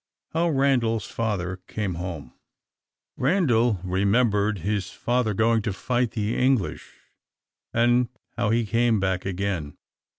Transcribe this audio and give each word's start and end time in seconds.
How 0.33 0.49
Randal's 0.49 1.05
Father 1.05 1.57
Came 1.67 1.93
Home 1.93 2.33
RANDAL 3.17 3.81
remembered 3.83 4.57
his 4.65 4.89
father's 4.89 5.35
going 5.35 5.61
to 5.61 5.73
fight 5.73 6.13
the 6.13 6.35
English, 6.35 6.93
and 7.71 8.09
how 8.35 8.49
he 8.49 8.65
came 8.65 8.99
back 8.99 9.27
again. 9.27 9.77